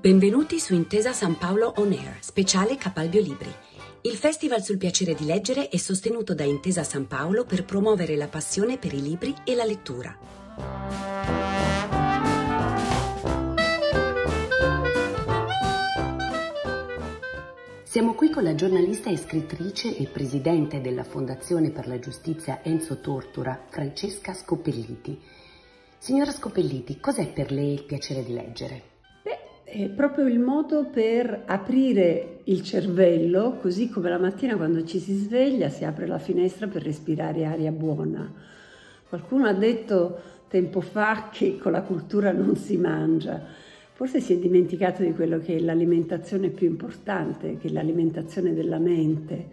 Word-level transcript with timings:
Benvenuti 0.00 0.58
su 0.60 0.72
Intesa 0.72 1.12
San 1.12 1.36
Paolo 1.36 1.74
On 1.76 1.92
Air, 1.92 2.16
speciale 2.20 2.78
Capalbio 2.78 3.20
Libri. 3.20 3.52
Il 4.00 4.16
festival 4.16 4.62
sul 4.62 4.78
piacere 4.78 5.14
di 5.14 5.26
leggere 5.26 5.68
è 5.68 5.76
sostenuto 5.76 6.32
da 6.32 6.42
Intesa 6.42 6.82
San 6.84 7.06
Paolo 7.06 7.44
per 7.44 7.66
promuovere 7.66 8.16
la 8.16 8.26
passione 8.26 8.78
per 8.78 8.94
i 8.94 9.02
libri 9.02 9.34
e 9.44 9.54
la 9.54 9.64
lettura. 9.64 10.16
Siamo 17.82 18.14
qui 18.14 18.30
con 18.30 18.42
la 18.42 18.54
giornalista 18.54 19.10
e 19.10 19.18
scrittrice 19.18 19.94
e 19.94 20.06
presidente 20.06 20.80
della 20.80 21.04
Fondazione 21.04 21.72
per 21.72 21.86
la 21.86 21.98
Giustizia 21.98 22.60
Enzo 22.62 23.00
Tortura, 23.00 23.66
Francesca 23.68 24.32
Scopelliti. 24.32 25.20
Signora 25.98 26.32
Scopelliti, 26.32 26.98
cos'è 26.98 27.30
per 27.30 27.52
lei 27.52 27.74
il 27.74 27.84
piacere 27.84 28.24
di 28.24 28.32
leggere? 28.32 28.89
È 29.72 29.88
proprio 29.88 30.26
il 30.26 30.40
modo 30.40 30.86
per 30.86 31.44
aprire 31.46 32.40
il 32.42 32.60
cervello, 32.64 33.56
così 33.60 33.88
come 33.88 34.08
la 34.08 34.18
mattina 34.18 34.56
quando 34.56 34.82
ci 34.82 34.98
si 34.98 35.14
sveglia 35.14 35.68
si 35.68 35.84
apre 35.84 36.08
la 36.08 36.18
finestra 36.18 36.66
per 36.66 36.82
respirare 36.82 37.44
aria 37.44 37.70
buona. 37.70 38.28
Qualcuno 39.08 39.46
ha 39.46 39.52
detto 39.52 40.18
tempo 40.48 40.80
fa 40.80 41.28
che 41.30 41.56
con 41.56 41.70
la 41.70 41.82
cultura 41.82 42.32
non 42.32 42.56
si 42.56 42.78
mangia. 42.78 43.40
Forse 43.92 44.20
si 44.20 44.32
è 44.32 44.38
dimenticato 44.38 45.04
di 45.04 45.14
quello 45.14 45.38
che 45.38 45.54
è 45.54 45.60
l'alimentazione 45.60 46.48
più 46.48 46.66
importante, 46.66 47.56
che 47.56 47.68
è 47.68 47.70
l'alimentazione 47.70 48.52
della 48.52 48.78
mente. 48.78 49.48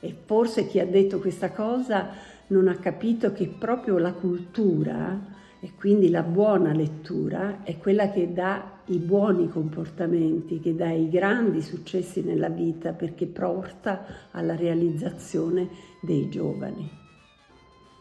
E 0.00 0.12
forse 0.24 0.66
chi 0.66 0.80
ha 0.80 0.86
detto 0.86 1.20
questa 1.20 1.52
cosa 1.52 2.08
non 2.48 2.66
ha 2.66 2.74
capito 2.74 3.32
che 3.32 3.46
proprio 3.46 3.98
la 3.98 4.14
cultura 4.14 5.42
e 5.64 5.72
quindi 5.74 6.10
la 6.10 6.22
buona 6.22 6.74
lettura 6.74 7.62
è 7.62 7.78
quella 7.78 8.10
che 8.10 8.34
dà 8.34 8.80
i 8.88 8.98
buoni 8.98 9.48
comportamenti, 9.48 10.60
che 10.60 10.74
dà 10.74 10.90
i 10.90 11.08
grandi 11.08 11.62
successi 11.62 12.22
nella 12.22 12.50
vita 12.50 12.92
perché 12.92 13.24
porta 13.24 14.28
alla 14.32 14.56
realizzazione 14.56 15.70
dei 16.02 16.28
giovani. 16.28 16.86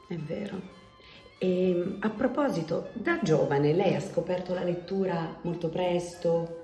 È 0.10 0.16
vero. 0.18 0.60
E 1.38 1.96
a 2.02 2.10
proposito, 2.10 2.90
da 2.96 3.20
giovane 3.24 3.72
lei 3.72 3.96
ha 3.96 4.02
scoperto 4.02 4.54
la 4.54 4.66
lettura 4.66 5.38
molto 5.44 5.70
presto, 5.70 6.63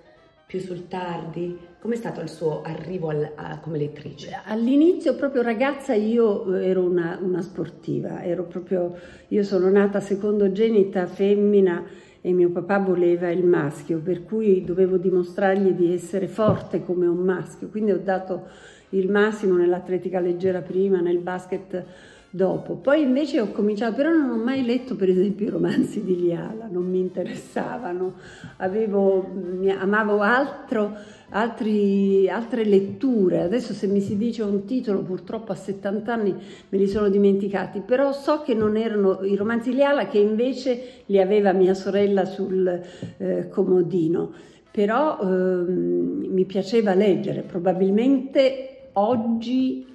più 0.50 0.59
sul 0.59 0.88
tardi? 0.88 1.55
Com'è 1.80 1.95
stato 1.95 2.22
il 2.22 2.28
suo 2.28 2.64
arrivo 2.64 3.09
al, 3.09 3.33
a, 3.36 3.59
come 3.59 3.78
lettrice? 3.78 4.42
All'inizio, 4.45 5.14
proprio 5.14 5.44
ragazza, 5.44 5.94
io 5.94 6.56
eh, 6.56 6.66
ero 6.66 6.81
una, 6.81 7.19
una 7.22 7.44
sportiva, 7.44 8.23
ero 8.23 8.45
proprio, 8.45 8.97
io 9.28 9.44
sono 9.44 9.69
nata 9.69 10.00
secondogenita 10.00 11.06
femmina 11.06 11.86
e 12.19 12.33
mio 12.33 12.50
papà 12.50 12.80
voleva 12.80 13.30
il 13.30 13.45
maschio, 13.45 14.00
per 14.00 14.23
cui 14.23 14.64
dovevo 14.66 14.97
dimostrargli 14.97 15.69
di 15.69 15.94
essere 15.94 16.28
forte 16.28 16.84
come 16.84 17.06
un 17.06 17.19
maschio, 17.19 17.67
quindi 17.67 17.91
ho 17.91 18.00
dato 18.00 18.47
il 18.89 19.08
massimo 19.08 19.56
nell'atletica 19.56 20.19
leggera 20.19 20.61
prima, 20.61 21.00
nel 21.00 21.19
basket 21.19 21.86
dopo. 22.30 22.75
Poi 22.75 23.02
invece 23.02 23.39
ho 23.39 23.52
cominciato, 23.52 23.95
però 23.95 24.11
non 24.11 24.30
ho 24.30 24.44
mai 24.44 24.63
letto 24.63 24.95
per 24.95 25.09
esempio 25.09 25.47
i 25.47 25.49
romanzi 25.49 26.03
di 26.03 26.19
Liala, 26.19 26.67
non 26.69 26.89
mi 26.89 26.99
interessavano, 26.99 28.13
Avevo, 28.58 29.31
amavo 29.80 30.19
altro, 30.22 30.95
altri, 31.30 32.30
altre 32.30 32.66
letture. 32.66 33.41
Adesso 33.41 33.73
se 33.73 33.88
mi 33.88 34.02
si 34.02 34.17
dice 34.17 34.44
un 34.44 34.66
titolo, 34.66 35.02
purtroppo 35.02 35.52
a 35.52 35.55
70 35.55 36.13
anni 36.13 36.35
me 36.69 36.77
li 36.77 36.88
sono 36.88 37.09
dimenticati, 37.09 37.81
però 37.81 38.11
so 38.11 38.41
che 38.41 38.53
non 38.53 38.77
erano 38.77 39.22
i 39.23 39.35
romanzi 39.35 39.69
di 39.69 39.77
Liala 39.77 40.07
che 40.07 40.19
invece 40.19 41.03
li 41.05 41.19
aveva 41.19 41.52
mia 41.53 41.73
sorella 41.73 42.25
sul 42.25 42.81
eh, 43.17 43.47
comodino. 43.50 44.31
Però 44.72 45.19
eh, 45.19 45.25
mi 45.25 46.45
piaceva 46.45 46.94
leggere, 46.94 47.41
probabilmente 47.41 48.90
oggi 48.94 49.88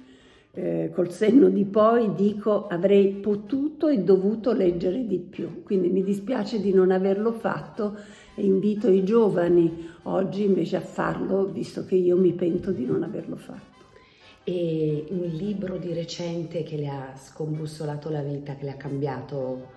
eh, 0.55 0.89
col 0.93 1.11
senno 1.11 1.49
di 1.49 1.65
poi 1.65 2.13
dico 2.15 2.67
avrei 2.67 3.09
potuto 3.09 3.89
e 3.89 3.99
dovuto 3.99 4.53
leggere 4.53 5.05
di 5.05 5.19
più, 5.19 5.63
quindi 5.63 5.89
mi 5.89 6.01
dispiace 6.01 6.61
di 6.61 6.73
non 6.73 6.91
averlo 6.91 7.33
fatto 7.33 7.97
e 8.35 8.45
invito 8.45 8.89
i 8.89 9.03
giovani 9.03 9.89
oggi 10.03 10.43
invece 10.43 10.77
a 10.77 10.81
farlo, 10.81 11.45
visto 11.45 11.85
che 11.85 11.95
io 11.95 12.17
mi 12.17 12.31
pento 12.33 12.71
di 12.71 12.85
non 12.85 13.03
averlo 13.03 13.35
fatto. 13.35 13.73
E 14.43 15.05
un 15.09 15.25
libro 15.25 15.77
di 15.77 15.91
recente 15.91 16.63
che 16.63 16.77
le 16.77 16.87
ha 16.87 17.13
scombussolato 17.15 18.09
la 18.09 18.21
vita, 18.21 18.55
che 18.55 18.65
le 18.65 18.71
ha 18.71 18.75
cambiato 18.75 19.73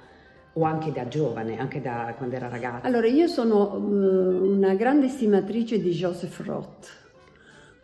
o 0.53 0.63
anche 0.63 0.93
da 0.93 1.09
giovane, 1.09 1.59
anche 1.59 1.81
da 1.81 2.15
quando 2.17 2.37
era 2.37 2.49
ragazza? 2.49 2.87
Allora, 2.87 3.07
io 3.07 3.27
sono 3.27 3.75
uh, 3.75 4.45
una 4.45 4.75
grande 4.75 5.09
stimatrice 5.09 5.81
di 5.81 5.91
Joseph 5.91 6.41
Roth 6.45 7.08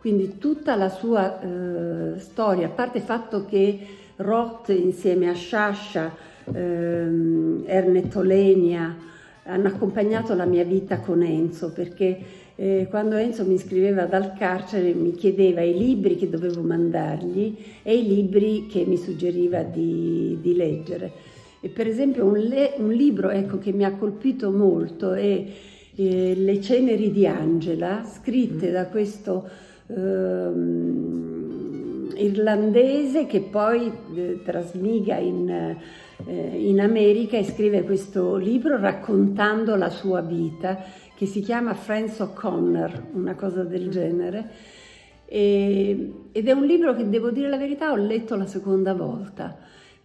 quindi 0.05 0.37
tutta 0.37 0.75
la 0.75 0.89
sua 0.89 1.41
eh, 1.41 2.19
storia, 2.19 2.67
a 2.67 2.69
parte 2.69 2.99
il 2.99 3.03
fatto 3.03 3.43
che 3.43 3.79
Roth 4.17 4.69
insieme 4.69 5.29
a 5.29 5.33
Sciascia, 5.33 6.15
ehm, 6.53 7.63
Ernest 7.65 8.15
Olenia, 8.15 8.95
hanno 9.45 9.67
accompagnato 9.67 10.35
la 10.35 10.45
mia 10.45 10.63
vita 10.63 10.99
con 10.99 11.23
Enzo, 11.23 11.71
perché 11.71 12.19
eh, 12.53 12.85
quando 12.87 13.15
Enzo 13.15 13.45
mi 13.45 13.57
scriveva 13.57 14.05
dal 14.05 14.33
carcere 14.37 14.93
mi 14.93 15.13
chiedeva 15.13 15.61
i 15.61 15.75
libri 15.75 16.17
che 16.17 16.29
dovevo 16.29 16.61
mandargli 16.61 17.57
e 17.81 17.97
i 17.97 18.05
libri 18.05 18.67
che 18.67 18.85
mi 18.85 18.97
suggeriva 18.97 19.63
di, 19.63 20.37
di 20.39 20.55
leggere. 20.55 21.11
E 21.61 21.69
per 21.69 21.87
esempio 21.87 22.25
un, 22.25 22.37
le, 22.37 22.75
un 22.77 22.91
libro 22.91 23.31
ecco, 23.31 23.57
che 23.57 23.71
mi 23.71 23.83
ha 23.83 23.95
colpito 23.95 24.51
molto 24.51 25.13
è 25.13 25.45
eh, 25.95 26.35
Le 26.35 26.61
ceneri 26.61 27.09
di 27.09 27.25
Angela, 27.25 28.05
scritte 28.05 28.69
mm. 28.69 28.71
da 28.71 28.85
questo 28.85 29.73
ehm, 29.87 30.95
irlandese 32.15 33.25
che 33.25 33.41
poi 33.41 33.91
eh, 34.15 34.41
trasmiga 34.43 35.17
in, 35.17 35.49
eh, 35.49 36.33
in 36.33 36.79
America 36.79 37.37
e 37.37 37.43
scrive 37.43 37.83
questo 37.83 38.35
libro 38.35 38.79
raccontando 38.79 39.75
la 39.75 39.89
sua 39.89 40.21
vita 40.21 40.83
che 41.15 41.25
si 41.25 41.41
chiama 41.41 41.73
Friends 41.73 42.19
O'Connor, 42.19 43.07
una 43.13 43.35
cosa 43.35 43.63
del 43.63 43.89
genere. 43.89 44.49
E, 45.25 46.13
ed 46.31 46.47
è 46.47 46.51
un 46.51 46.65
libro 46.65 46.95
che 46.95 47.09
devo 47.09 47.31
dire 47.31 47.49
la 47.49 47.57
verità 47.57 47.91
ho 47.91 47.95
letto 47.95 48.35
la 48.35 48.45
seconda 48.45 48.93
volta 48.93 49.57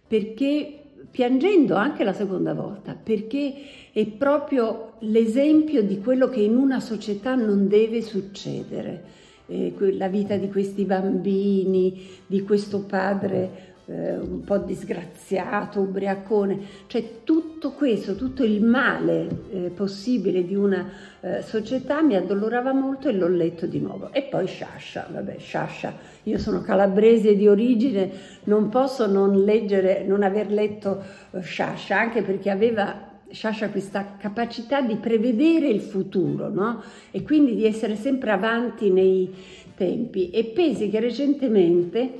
perché 0.07 0.79
piangendo 1.11 1.75
anche 1.75 2.03
la 2.03 2.13
seconda 2.13 2.55
volta 2.55 2.95
perché 2.95 3.53
è 3.91 4.03
proprio 4.07 4.93
l'esempio 5.01 5.83
di 5.83 5.99
quello 5.99 6.27
che 6.27 6.39
in 6.39 6.55
una 6.55 6.79
società 6.79 7.35
non 7.35 7.67
deve 7.67 8.01
succedere 8.01 9.03
eh, 9.51 9.97
la 9.97 10.07
vita 10.07 10.37
di 10.37 10.49
questi 10.49 10.85
bambini, 10.85 12.07
di 12.25 12.41
questo 12.43 12.83
padre 12.83 13.69
eh, 13.91 14.17
un 14.17 14.43
po' 14.43 14.57
disgraziato, 14.57 15.81
ubriacone, 15.81 16.59
cioè 16.87 17.23
tutto 17.23 17.71
questo, 17.71 18.15
tutto 18.15 18.43
il 18.43 18.63
male 18.63 19.27
eh, 19.51 19.71
possibile 19.75 20.45
di 20.45 20.55
una 20.55 20.89
eh, 21.19 21.41
società 21.41 22.01
mi 22.01 22.15
addolorava 22.15 22.73
molto 22.73 23.09
e 23.09 23.13
l'ho 23.13 23.27
letto 23.27 23.65
di 23.65 23.79
nuovo. 23.79 24.13
E 24.13 24.23
poi 24.23 24.47
Sciascia, 24.47 25.07
vabbè, 25.11 25.37
Sciascia, 25.37 25.93
io 26.23 26.37
sono 26.37 26.61
calabrese 26.61 27.35
di 27.35 27.47
origine, 27.47 28.09
non 28.45 28.69
posso 28.69 29.07
non 29.07 29.43
leggere, 29.43 30.03
non 30.05 30.23
aver 30.23 30.51
letto 30.51 31.03
eh, 31.31 31.41
Sciascia, 31.41 31.99
anche 31.99 32.21
perché 32.21 32.49
aveva 32.49 33.09
Sciascia 33.31 33.69
questa 33.69 34.15
capacità 34.17 34.81
di 34.81 34.95
prevedere 34.95 35.67
il 35.67 35.81
futuro 35.81 36.49
no? 36.49 36.83
e 37.11 37.23
quindi 37.23 37.55
di 37.55 37.65
essere 37.65 37.95
sempre 37.95 38.31
avanti 38.31 38.89
nei 38.89 39.33
tempi 39.75 40.29
e 40.29 40.45
pensi 40.45 40.89
che 40.89 40.99
recentemente 40.99 42.11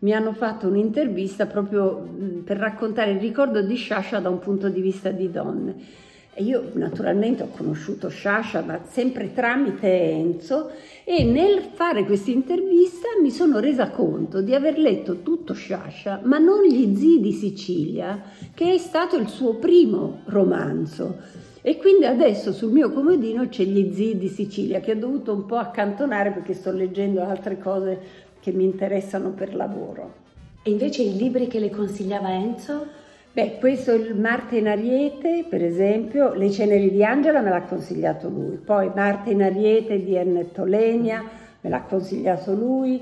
mi 0.00 0.12
hanno 0.12 0.32
fatto 0.32 0.68
un'intervista 0.68 1.46
proprio 1.46 2.06
per 2.44 2.56
raccontare 2.56 3.12
il 3.12 3.20
ricordo 3.20 3.62
di 3.62 3.74
Sciascia 3.74 4.20
da 4.20 4.28
un 4.28 4.38
punto 4.38 4.68
di 4.68 4.80
vista 4.80 5.10
di 5.10 5.30
donne 5.30 6.06
io 6.38 6.70
naturalmente 6.74 7.42
ho 7.42 7.48
conosciuto 7.48 8.08
Sciascia, 8.08 8.62
ma 8.62 8.80
sempre 8.88 9.32
tramite 9.32 9.88
Enzo, 9.88 10.70
e 11.04 11.24
nel 11.24 11.60
fare 11.72 12.04
questa 12.04 12.30
intervista 12.30 13.08
mi 13.20 13.30
sono 13.30 13.60
resa 13.60 13.90
conto 13.90 14.40
di 14.40 14.54
aver 14.54 14.78
letto 14.78 15.22
tutto 15.22 15.54
Sciascia, 15.54 16.20
ma 16.24 16.38
non 16.38 16.64
Gli 16.64 16.96
zii 16.96 17.20
di 17.20 17.32
Sicilia, 17.32 18.22
che 18.54 18.74
è 18.74 18.78
stato 18.78 19.16
il 19.16 19.28
suo 19.28 19.54
primo 19.54 20.20
romanzo. 20.26 21.16
E 21.60 21.76
quindi 21.76 22.04
adesso 22.04 22.52
sul 22.52 22.72
mio 22.72 22.92
comodino 22.92 23.48
c'è 23.48 23.64
Gli 23.64 23.92
zii 23.92 24.16
di 24.16 24.28
Sicilia, 24.28 24.80
che 24.80 24.92
ho 24.92 24.96
dovuto 24.96 25.32
un 25.32 25.44
po' 25.46 25.56
accantonare 25.56 26.30
perché 26.30 26.54
sto 26.54 26.70
leggendo 26.70 27.22
altre 27.22 27.58
cose 27.58 28.26
che 28.40 28.52
mi 28.52 28.64
interessano 28.64 29.30
per 29.30 29.54
lavoro. 29.54 30.26
E 30.62 30.70
invece 30.70 31.02
i 31.02 31.16
libri 31.16 31.46
che 31.46 31.58
le 31.58 31.70
consigliava 31.70 32.32
Enzo? 32.32 33.06
Beh, 33.38 33.58
questo 33.60 33.94
il 33.94 34.16
Marte 34.18 34.56
in 34.56 34.66
Ariete, 34.66 35.44
per 35.48 35.62
esempio, 35.62 36.34
Le 36.34 36.50
ceneri 36.50 36.90
di 36.90 37.04
Angela 37.04 37.40
me 37.40 37.50
l'ha 37.50 37.62
consigliato 37.62 38.28
lui, 38.28 38.56
poi 38.56 38.90
Marte 38.92 39.30
in 39.30 39.44
Ariete 39.44 40.02
di 40.02 40.16
Ernest 40.16 40.58
Olenia 40.58 41.22
me 41.60 41.70
l'ha 41.70 41.82
consigliato 41.82 42.52
lui, 42.52 43.00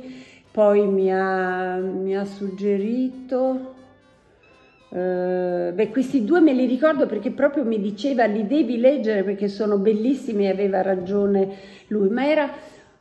poi 0.50 0.86
mi 0.88 1.10
ha, 1.10 1.76
mi 1.76 2.14
ha 2.14 2.26
suggerito, 2.26 3.72
Uh, 4.88 5.74
beh, 5.74 5.90
questi 5.90 6.24
due 6.24 6.40
me 6.40 6.52
li 6.52 6.64
ricordo 6.64 7.06
perché 7.06 7.32
proprio 7.32 7.64
mi 7.64 7.80
diceva 7.80 8.24
li 8.24 8.46
devi 8.46 8.78
leggere 8.78 9.24
perché 9.24 9.48
sono 9.48 9.78
bellissimi 9.78 10.44
e 10.44 10.50
aveva 10.50 10.80
ragione 10.80 11.48
lui, 11.88 12.08
ma 12.08 12.24
era 12.24 12.48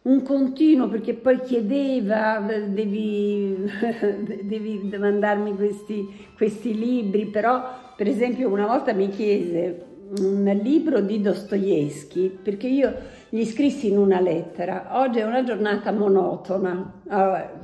un 0.05 0.21
continuo 0.21 0.87
perché 0.87 1.13
poi 1.13 1.39
chiedeva 1.41 2.39
devi, 2.39 3.55
devi 4.43 4.89
mandarmi 4.97 5.55
questi, 5.55 6.27
questi 6.35 6.77
libri, 6.77 7.25
però 7.25 7.93
per 7.95 8.07
esempio 8.07 8.49
una 8.49 8.67
volta 8.67 8.93
mi 8.93 9.09
chiese 9.09 9.94
un 10.07 10.59
libro 10.61 11.01
di 11.01 11.19
Dostoevsky 11.19 12.29
perché 12.29 12.67
io 12.67 12.93
gli 13.29 13.43
scrissi 13.43 13.87
in 13.89 13.97
una 13.97 14.19
lettera. 14.19 14.99
Oggi 15.01 15.19
è 15.19 15.23
una 15.23 15.43
giornata 15.43 15.91
monotona. 15.91 17.01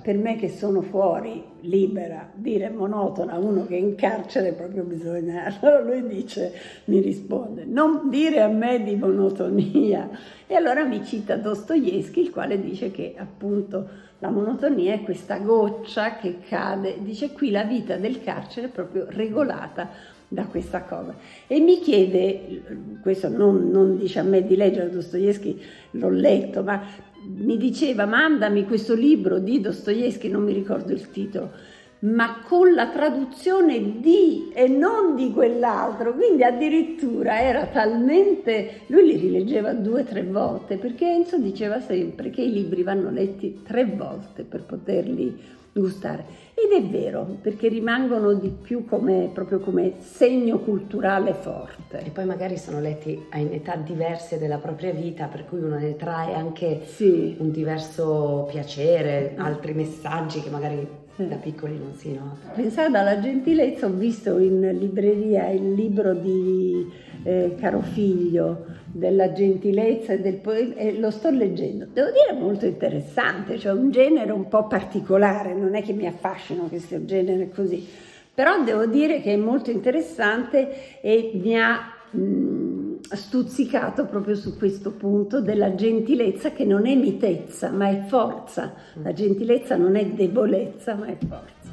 Per 0.02 0.18
me 0.18 0.36
che 0.36 0.50
sono 0.50 0.82
fuori 0.82 1.44
libera 1.62 2.28
dire 2.34 2.72
monotona 2.72 3.38
uno 3.38 3.68
che 3.68 3.76
è 3.76 3.80
in 3.80 3.96
carcere 3.96 4.54
proprio 4.54 4.84
bisogna. 4.84 5.44
Allora 5.62 5.82
lui 5.82 6.08
dice 6.08 6.52
mi 6.86 7.00
risponde 7.00 7.66
non 7.66 8.10
dire 8.10 8.42
a 8.42 8.48
me 8.48 8.84
di 8.84 8.96
monotonia. 8.96 10.10
E 10.48 10.56
allora 10.56 10.84
mi 10.84 11.06
cita 11.06 11.38
Dostoevsky 11.38 12.22
il 12.22 12.32
quale 12.32 12.60
dice 12.60 12.92
che 12.92 13.14
appunto 13.18 14.10
la 14.20 14.30
monotonia 14.30 14.94
è 14.94 15.04
questa 15.04 15.38
goccia 15.38 16.16
che 16.16 16.40
cade. 16.48 16.98
Dice 17.02 17.32
qui 17.32 17.52
la 17.52 17.64
vita 17.64 17.98
del 17.98 18.22
carcere 18.22 18.68
è 18.68 18.70
proprio 18.72 19.06
regolata 19.10 20.20
da 20.32 20.46
questa 20.46 20.84
cosa. 20.84 21.14
E 21.46 21.60
mi 21.60 21.80
chiede, 21.80 22.62
questo 23.02 23.28
non, 23.28 23.70
non 23.70 23.98
dice 23.98 24.20
a 24.20 24.24
me 24.24 24.46
di 24.46 24.56
leggere 24.56 24.90
Dostoevsky, 24.90 25.60
l'ho 25.92 26.10
letto, 26.10 26.64
ma 26.64 26.82
mi 27.26 27.58
diceva 27.58 28.06
mandami 28.06 28.64
questo 28.66 28.96
libro 28.96 29.40
di 29.40 29.60
Dostoevsky, 29.60 30.30
non 30.30 30.44
mi 30.44 30.54
ricordo 30.54 30.94
il 30.94 31.12
titolo, 31.12 31.52
ma 32.00 32.40
con 32.48 32.74
la 32.74 32.88
traduzione 32.88 34.00
di 34.00 34.52
e 34.54 34.70
non 34.70 35.18
di 35.18 35.32
quell'altro, 35.32 36.14
quindi 36.14 36.44
addirittura 36.44 37.42
era 37.42 37.66
talmente, 37.66 38.84
lui 38.88 39.08
li 39.08 39.18
rileggeva 39.18 39.74
due 39.74 40.02
o 40.02 40.06
tre 40.06 40.24
volte, 40.24 40.78
perché 40.78 41.12
Enzo 41.12 41.40
diceva 41.40 41.82
sempre 41.82 42.30
che 42.30 42.42
i 42.42 42.54
libri 42.54 42.84
vanno 42.84 43.12
letti 43.12 43.64
tre 43.64 43.84
volte 43.84 44.44
per 44.44 44.64
poterli 44.64 45.60
gustare. 45.74 46.50
Ed 46.54 46.72
è 46.72 46.88
vero, 46.88 47.38
perché 47.42 47.70
rimangono 47.70 48.34
di 48.34 48.50
più 48.50 48.86
come, 48.86 49.30
proprio 49.34 49.60
come 49.60 49.94
segno 50.00 50.60
culturale 50.60 51.34
forte. 51.34 52.04
E 52.04 52.10
poi 52.10 52.26
magari 52.26 52.58
sono 52.58 52.80
letti 52.80 53.20
in 53.34 53.50
età 53.52 53.76
diverse 53.76 54.38
della 54.38 54.58
propria 54.58 54.92
vita, 54.92 55.26
per 55.26 55.46
cui 55.46 55.60
uno 55.60 55.78
ne 55.78 55.96
trae 55.96 56.36
anche 56.36 56.82
sì. 56.86 57.36
un 57.40 57.52
diverso 57.52 58.48
piacere, 58.50 59.34
altri 59.38 59.74
messaggi 59.74 60.42
che 60.42 60.50
magari 60.50 60.88
da 61.16 61.36
piccoli 61.36 61.78
non 61.78 61.94
si 61.94 62.14
nota. 62.14 62.52
Pensando 62.54 62.98
alla 62.98 63.20
gentilezza, 63.20 63.86
ho 63.86 63.92
visto 63.92 64.38
in 64.38 64.78
libreria 64.80 65.50
il 65.50 65.74
libro 65.74 66.14
di 66.14 66.90
eh, 67.24 67.56
Caro 67.60 67.82
Figlio 67.82 68.66
della 68.92 69.32
gentilezza 69.32 70.14
e 70.14 70.20
del 70.20 70.36
poema 70.36 70.76
e 70.76 70.98
lo 70.98 71.12
sto 71.12 71.30
leggendo. 71.30 71.88
Devo 71.92 72.10
dire 72.10 72.40
molto 72.40 72.66
interessante, 72.66 73.58
cioè 73.58 73.74
un 73.74 73.92
genere 73.92 74.32
un 74.32 74.48
po' 74.48 74.68
particolare, 74.68 75.54
non 75.54 75.76
è 75.76 75.82
che 75.82 75.94
mi 75.94 76.08
affascino 76.08 76.64
questo 76.64 77.04
genere 77.06 77.50
così, 77.50 77.88
però 78.34 78.64
devo 78.64 78.86
dire 78.86 79.22
che 79.22 79.34
è 79.34 79.38
molto 79.38 79.72
interessante 79.72 81.02
e 81.02 81.32
mi 81.36 81.60
ha 81.60 81.94
mh, 82.12 83.00
stuzzicato 83.12 84.06
proprio 84.06 84.36
su 84.36 84.58
questo 84.58 84.92
punto 84.92 85.42
della 85.42 85.76
gentilezza 85.76 86.52
che 86.52 86.66
non 86.66 86.86
è 86.86 86.96
mitezza 86.96 87.70
ma 87.70 87.90
è 87.90 88.04
forza. 88.08 88.74
La 89.02 89.14
gentilezza 89.14 89.76
non 89.76 89.96
è 89.96 90.06
debolezza 90.06 90.96
ma 90.96 91.08
è 91.08 91.18
forza. 91.18 91.70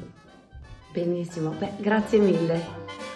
Benissimo, 0.91 1.53
Beh, 1.57 1.73
grazie 1.77 2.19
mille. 2.19 3.08